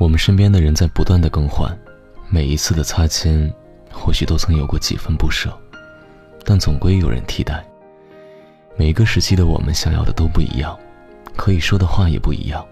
[0.00, 1.78] 我们身边的人在不断的更换，
[2.30, 3.52] 每一次的擦肩，
[3.92, 5.54] 或许都曾有过几分不舍，
[6.42, 7.62] 但总归有人替代。
[8.78, 10.74] 每一个时期的我们想要的都不一样，
[11.36, 12.64] 可以说的话也不一样。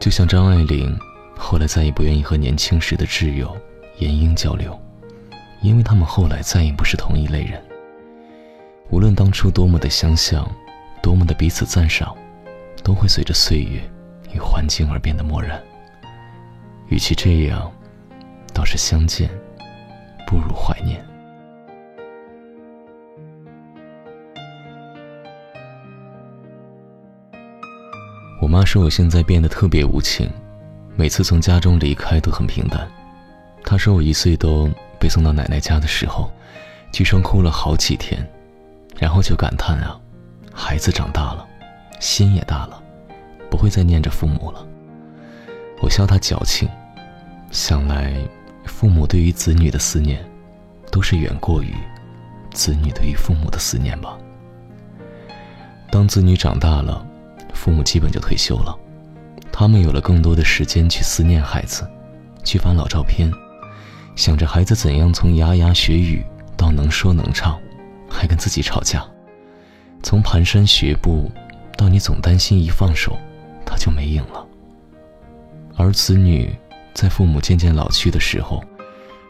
[0.00, 0.98] 就像张爱玲，
[1.36, 3.56] 后来再也不愿意和年轻时的挚友
[3.98, 4.76] 严英交流，
[5.62, 7.62] 因为他们后来再也不是同一类人。
[8.90, 10.44] 无论当初多么的相像，
[11.00, 12.12] 多么的彼此赞赏，
[12.82, 13.80] 都会随着岁月
[14.32, 15.62] 与环境而变得漠然。
[16.90, 17.72] 与其这样，
[18.52, 19.30] 倒是相见
[20.26, 21.02] 不如怀念。
[28.42, 30.28] 我妈说我现在变得特别无情，
[30.96, 32.86] 每次从家中离开都很平淡。
[33.64, 34.68] 她说我一岁多
[34.98, 36.30] 被送到奶奶家的时候，
[36.92, 38.28] 据说哭了好几天。
[38.98, 39.98] 然后就感叹啊，
[40.52, 41.48] 孩子长大了，
[42.00, 42.82] 心也大了，
[43.48, 44.66] 不会再念着父母了。
[45.80, 46.68] 我笑他矫情，
[47.50, 48.14] 想来
[48.64, 50.24] 父母对于子女的思念，
[50.90, 51.74] 都是远过于
[52.52, 54.16] 子女对于父母的思念吧。
[55.90, 57.04] 当子女长大了，
[57.52, 58.76] 父母基本就退休了，
[59.50, 61.88] 他们有了更多的时间去思念孩子，
[62.44, 63.30] 去翻老照片，
[64.14, 66.24] 想着孩子怎样从牙牙学语
[66.56, 67.58] 到能说能唱。
[68.12, 69.06] 还跟自己吵架，
[70.02, 71.30] 从蹒跚学步，
[71.76, 73.16] 到你总担心一放手，
[73.64, 74.44] 他就没影了。
[75.76, 76.52] 而子女
[76.94, 78.62] 在父母渐渐老去的时候，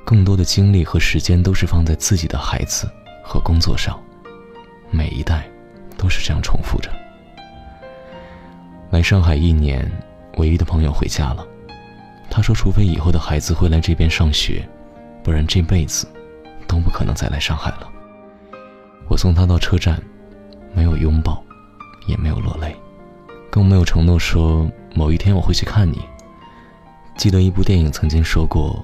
[0.04, 2.90] 更多的精力和时间都是放在自己的孩子
[3.22, 3.98] 和工作上。
[4.90, 5.48] 每一代
[5.96, 6.90] 都是这样重复着。
[8.90, 9.88] 来上海一年，
[10.38, 11.46] 唯一的朋友回家了，
[12.28, 14.68] 他说，除非以后的孩子会来这边上学，
[15.22, 16.08] 不然这辈子
[16.66, 17.88] 都不可能再来上海了。
[19.06, 20.02] 我送他到车站，
[20.72, 21.40] 没有拥抱，
[22.08, 22.74] 也没有落泪，
[23.48, 26.00] 更没有承诺说某一天我会去看你。
[27.16, 28.82] 记得一部电影曾经说过，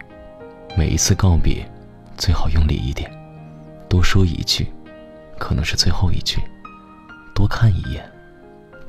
[0.76, 1.66] 每一次告别，
[2.18, 3.10] 最好用力一点，
[3.88, 4.66] 多说一句，
[5.38, 6.38] 可能是最后一句；
[7.34, 8.04] 多看一眼，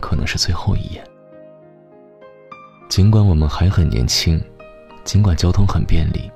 [0.01, 1.01] 可能是最后一眼。
[2.89, 4.41] 尽管我们还很年轻，
[5.05, 6.29] 尽管交通很便利，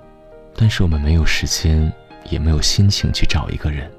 [0.56, 1.92] 但是我们没有时间，
[2.30, 3.92] 也没有心情去找一个人。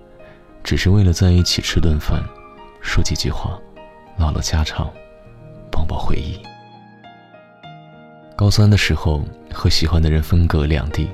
[0.65, 2.23] 只是为了在一起吃顿饭，
[2.81, 3.59] 说几句话，
[4.17, 4.91] 唠唠家常，
[5.71, 6.41] 抱抱回忆。
[8.43, 11.09] 高三的时候和喜欢的人分隔两地，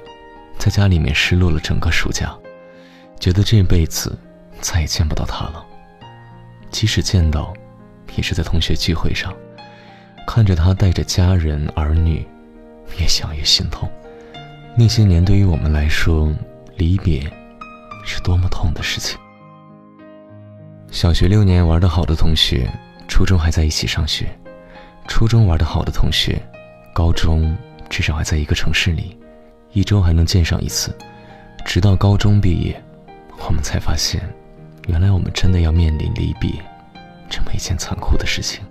[0.57, 2.35] 在家里面失落了整个暑假，
[3.21, 4.19] 觉得这辈子
[4.63, 5.63] 再也见不到他了。
[6.71, 7.53] 即使见到，
[8.17, 9.31] 也是在同学聚会上，
[10.27, 12.27] 看着他带着家人儿女，
[12.99, 13.87] 越想越心痛。
[14.75, 16.33] 那些年对于我们来说，
[16.79, 17.31] 离别
[18.07, 19.19] 是多么痛的事情。
[20.91, 22.67] 小学六年玩得好的同学，
[23.07, 24.25] 初中还在一起上学；
[25.07, 26.41] 初中玩得好的同学，
[26.99, 27.57] 高中
[27.89, 29.17] 至少还在一个城市里，
[29.71, 30.93] 一周还能见上一次。
[31.65, 32.83] 直到高中毕业，
[33.47, 34.21] 我们才发现，
[34.89, 36.51] 原来我们真的要面临离别
[37.31, 38.65] 这么一件残酷的事情。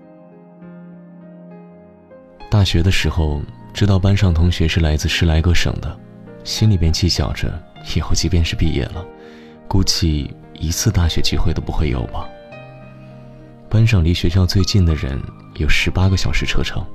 [2.52, 3.42] 大学的时候，
[3.74, 5.98] 知道班上同学是来自十来个省的，
[6.44, 7.58] 心里边计较着，
[7.96, 9.06] 以后即便是毕业了，
[9.70, 10.36] 估计。
[10.60, 12.28] 一次大学聚会都不会有吧？
[13.70, 15.18] 班上离学校最近的人
[15.56, 16.86] 有十八个小时车程，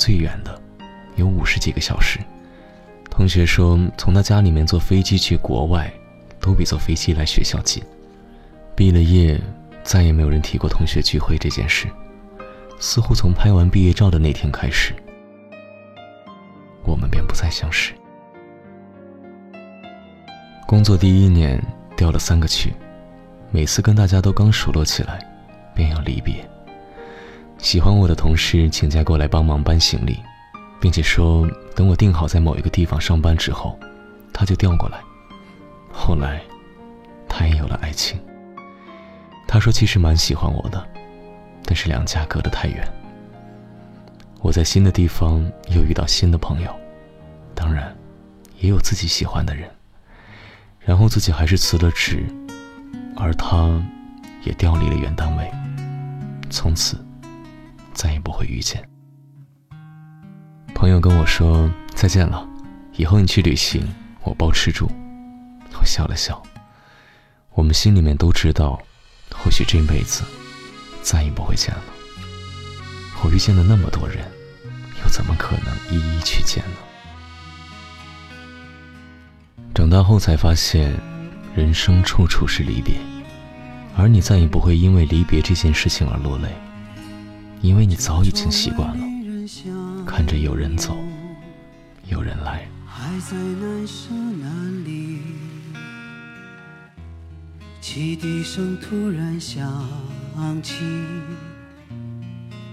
[0.00, 0.58] 最远的
[1.16, 2.18] 有五十几个小时。
[3.10, 5.92] 同学说，从他家里面坐飞机去国外，
[6.40, 7.82] 都比坐飞机来学校近。
[8.74, 9.38] 毕了业，
[9.84, 11.86] 再也没有人提过同学聚会这件事。
[12.78, 14.94] 似乎从拍完毕业照的那天开始，
[16.84, 17.92] 我们便不再相识。
[20.66, 21.62] 工作第一年。
[21.96, 22.72] 调了三个区，
[23.50, 25.20] 每次跟大家都刚熟络起来，
[25.74, 26.36] 便要离别。
[27.62, 30.18] 喜欢我的同事请假过来帮忙搬行李，
[30.80, 33.78] 并且说等我定好在某一个地方上班之后，
[34.32, 34.98] 他就调过来。
[35.92, 36.40] 后来，
[37.28, 38.18] 他也有了爱情。
[39.46, 40.84] 他说其实蛮喜欢我的，
[41.64, 42.86] 但是两家隔得太远。
[44.40, 46.74] 我在新的地方又遇到新的朋友，
[47.54, 47.94] 当然，
[48.58, 49.68] 也有自己喜欢的人。
[50.78, 52.24] 然后自己还是辞了职，
[53.16, 53.80] 而他，
[54.44, 55.50] 也调离了原单位，
[56.48, 56.96] 从此，
[57.92, 58.82] 再也不会遇见。
[60.74, 62.48] 朋友跟我说再见了，
[62.96, 63.86] 以后你去旅行，
[64.22, 64.90] 我包吃住。
[65.78, 66.42] 我笑了笑，
[67.54, 68.80] 我们心里面都知道，
[69.30, 70.22] 或许这辈子，
[71.02, 71.82] 再也不会见了。
[73.22, 74.18] 我遇见了那么多人，
[75.02, 76.76] 又怎么可能一一去见呢？
[79.74, 80.92] 长大后才发现，
[81.54, 82.96] 人生处处是离别，
[83.96, 86.48] 而你再也不会因为离别这件事情而落泪，
[87.62, 89.04] 因为你早已经习惯了
[90.06, 90.96] 看着有人走，
[92.08, 92.66] 有人来。
[92.86, 95.18] 还在难舍难离，
[97.80, 99.62] 汽笛声突然响
[100.62, 100.84] 起，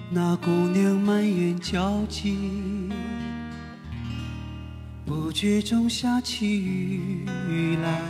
[0.10, 2.89] 那姑娘满眼焦急，
[5.06, 8.01] 不觉中下起雨来，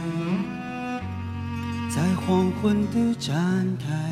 [1.90, 3.36] 在黄昏的站
[3.78, 4.12] 台，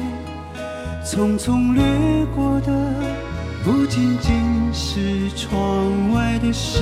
[1.11, 1.83] 匆匆掠
[2.33, 2.71] 过的，
[3.65, 4.33] 不仅仅
[4.73, 6.79] 是窗外的事。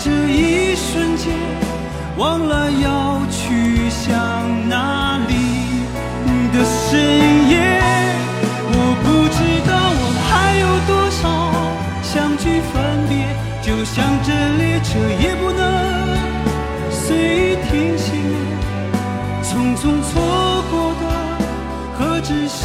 [0.00, 1.32] 这一瞬间，
[2.16, 4.08] 忘了要去向
[4.68, 5.34] 哪里
[6.52, 7.58] 的深夜。
[8.70, 11.20] 我不知道我还有多少
[12.00, 12.72] 相聚分
[13.08, 13.12] 别，
[13.60, 14.88] 就像这列车
[15.20, 15.60] 也不能
[16.90, 18.06] 随意停歇。
[19.42, 20.08] 匆匆错
[20.70, 21.02] 过的，
[21.98, 22.62] 何止是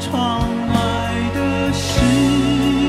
[0.00, 0.74] 窗外
[1.34, 2.83] 的世